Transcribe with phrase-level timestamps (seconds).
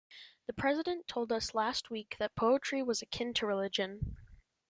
[0.47, 4.17] The President told us last week that poetry was akin to religion.